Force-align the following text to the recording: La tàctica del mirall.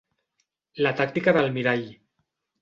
La 0.85 0.93
tàctica 1.01 1.35
del 1.39 1.53
mirall. 1.59 1.85